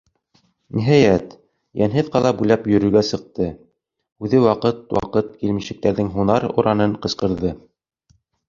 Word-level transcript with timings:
Ниһайәт, 0.77 1.35
йәнһеҙ 1.81 2.09
ҡала 2.15 2.31
буйлап 2.39 2.65
йөрөргә 2.71 3.03
сыҡты, 3.11 3.51
үҙе 4.27 4.41
ваҡыт-ваҡыт 4.47 5.31
Килмешәктәрҙең 5.45 6.11
һунар 6.17 6.49
Оранын 6.63 7.01
ҡысҡырҙы. 7.05 7.55